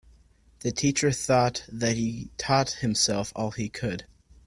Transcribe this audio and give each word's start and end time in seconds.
The 0.61 0.71
teacher 0.71 1.11
thought 1.11 1.63
that 1.71 1.95
he'd 1.95 2.35
taught 2.39 2.71
himself 2.71 3.31
all 3.35 3.51
he 3.51 3.69
could. 3.69 4.07